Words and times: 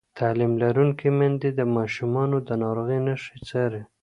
تعلیم 0.19 0.53
لرونکې 0.63 1.09
میندې 1.19 1.49
د 1.53 1.61
ماشومانو 1.75 2.37
د 2.47 2.49
ناروغۍ 2.63 2.99
نښې 3.05 3.37
څاري. 3.47 3.81